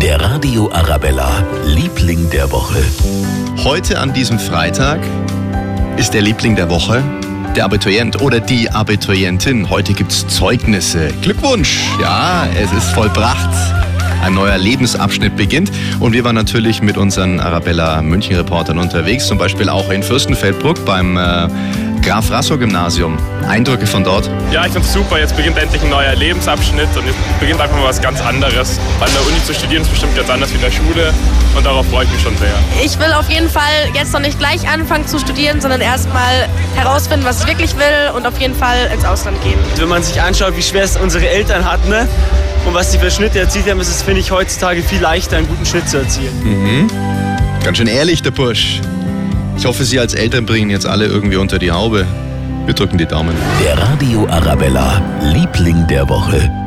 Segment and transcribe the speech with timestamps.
[0.00, 2.82] Der Radio Arabella, Liebling der Woche.
[3.64, 5.00] Heute an diesem Freitag
[5.98, 7.02] ist der Liebling der Woche
[7.54, 9.68] der Abiturient oder die Abiturientin.
[9.68, 11.08] Heute gibt's Zeugnisse.
[11.20, 11.82] Glückwunsch!
[12.00, 13.50] Ja, es ist vollbracht.
[14.22, 19.36] Ein neuer Lebensabschnitt beginnt und wir waren natürlich mit unseren Arabella München Reportern unterwegs, zum
[19.36, 21.48] Beispiel auch in Fürstenfeldbruck beim äh,
[22.02, 23.18] Graf Rasso Gymnasium.
[23.46, 24.30] Eindrücke von dort?
[24.50, 25.18] Ja, ich finde es super.
[25.18, 28.78] Jetzt beginnt endlich ein neuer Lebensabschnitt und jetzt beginnt einfach mal was ganz anderes.
[29.00, 31.12] An der Uni zu studieren ist bestimmt ganz anders wie in der Schule
[31.56, 32.54] und darauf freue ich mich schon sehr.
[32.82, 37.26] Ich will auf jeden Fall jetzt noch nicht gleich anfangen zu studieren, sondern erstmal herausfinden,
[37.26, 39.58] was ich wirklich will und auf jeden Fall ins Ausland gehen.
[39.76, 42.08] Wenn man sich anschaut, wie schwer es unsere Eltern hatten ne?
[42.66, 45.48] und was sie für Schnitte erzielt haben, ist es, finde ich, heutzutage viel leichter, einen
[45.48, 46.32] guten Schnitt zu erzielen.
[46.42, 46.90] Mhm.
[47.62, 48.80] Ganz schön ehrlich, der Bursch.
[49.60, 52.06] Ich hoffe, Sie als Eltern bringen jetzt alle irgendwie unter die Haube.
[52.64, 53.36] Wir drücken die Daumen.
[53.62, 56.59] Der Radio Arabella, Liebling der Woche.